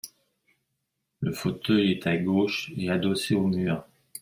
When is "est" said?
1.91-2.07